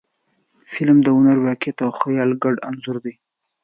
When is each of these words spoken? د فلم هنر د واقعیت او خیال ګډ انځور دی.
د 0.63 0.67
فلم 0.73 0.97
هنر 1.17 1.37
د 1.41 1.43
واقعیت 1.47 1.77
او 1.85 1.91
خیال 2.01 2.29
ګډ 2.43 2.55
انځور 2.67 2.97
دی. 3.05 3.13